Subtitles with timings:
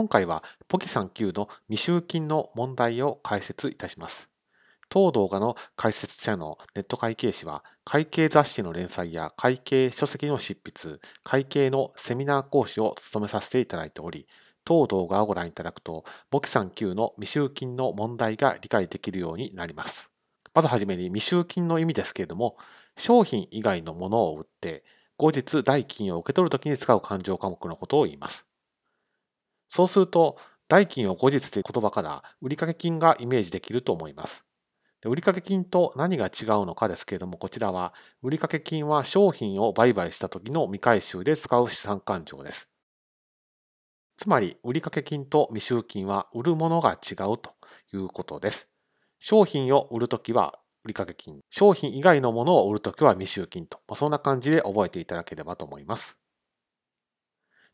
[0.00, 4.30] 今回はポキ3級の未収金の問題を解説いたします。
[4.88, 14.26] 当動画の解説者のネット会計士は、会計雑誌の連載や会計書籍の執筆、会計のセミナー講師を務めさせていただいており、
[14.64, 20.08] 当動画をご覧いただくと、簿記3級の未収金の問題が理解できるようになります。
[20.54, 22.56] まずはじめに未収金の意味ですけれども、
[22.96, 24.82] 商品以外のものを売って、
[25.18, 28.49] 後日代金を受け取るときに使う勘定科目のことを言います。
[29.70, 30.36] そうすると、
[30.68, 34.44] 代金を後日という言葉から売掛金がイメージできると思います。
[35.04, 42.68] 売掛金と何が違うのかですけれども、こちらは、売掛金は商品を売買した時の未回収で使う資産勘定です。
[44.16, 47.54] つまり、売掛金と未収金は売るものが違うと
[47.94, 48.68] いうことです。
[49.18, 56.16] 商品を売るときは売掛金、商品以外のものを売るときは未収金と、そんな感じで覚えていただければと思います。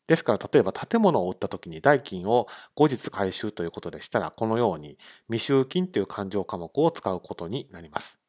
[0.07, 4.97] ですから、例えば建物を売った時に代金を後日回収ということでしたら、このように
[5.27, 8.19] 未収金という勘定科目を使うことになります。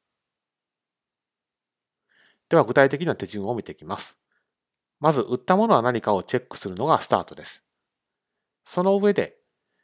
[2.48, 4.18] では、具体的な手順を見ていきます。
[5.00, 7.62] まず、売ったものは何かをチェックするのがスタートです。
[8.64, 9.36] その上で、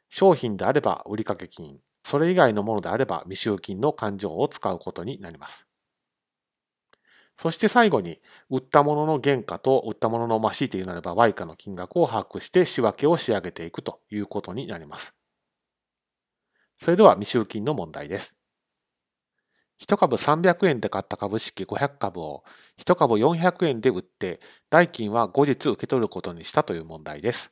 [0.09, 5.67] 商品であれば売掛金、それ以外のものであれば未収金の勘定を使うことになります。
[7.37, 15.13] そして最後に、売ったものの原価と売ったものの、まあ、強いて言うならば Y 価の金額を把握して仕分けを仕上げていくということになります。
[16.77, 18.35] それでは未収金の問題です。
[19.81, 22.45] 1株300円で買った株式500株を
[22.77, 24.39] 1株400円で売って
[24.69, 27.51] 代金は後日受け取ることにしたという問題です。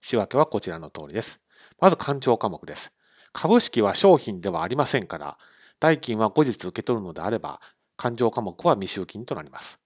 [0.00, 1.40] 仕分けはこちらの通りです。
[1.80, 2.92] まず勘定科目です。
[3.32, 5.38] 株式は商品ではありませんから、
[5.80, 7.60] 代金は後日受け取るのであれば、
[7.96, 9.80] 勘定科目は未収金となります。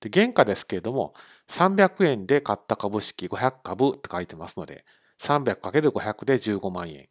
[0.00, 1.14] で原価ですけれども、
[1.48, 4.84] 300円で買った株式500株って書いてますので、
[5.20, 7.08] 300×500 で15万円。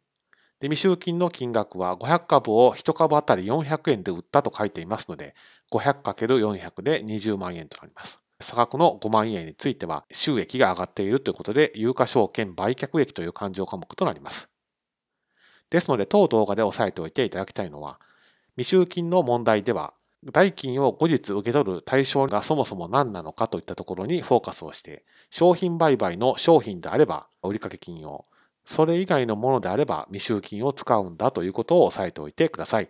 [0.60, 5.34] で未収金の金額は500株を1株当たり400円で売ったと書いていますので、
[5.72, 8.22] 500×400 で20万円となります。
[8.40, 14.50] 差額の5万円については収益が上がっているということで、有価証券売却益という勘定科目となります。
[15.70, 17.98] ですので、当動画で押さえておいていただきたいのは、
[18.56, 19.94] 未収金の問題では
[20.24, 28.26] 代金を後日受け取る対象がそもそも何なのかといったところにフォーカスをして、商品売買の商品であれば売掛金を、
[28.64, 32.88] それ以外のものであれば未収金を使うんだということを押さえておいてください。